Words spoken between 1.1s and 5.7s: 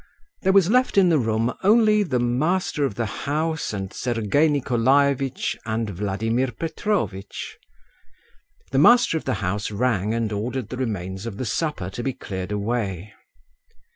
room only the master of the house and Sergei Nikolaevitch